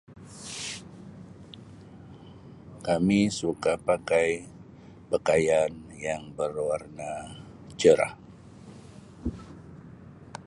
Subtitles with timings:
[2.87, 4.31] Kami suka pakai
[5.13, 5.69] pakaian
[6.05, 7.13] yang berwarna
[7.79, 8.13] cerah.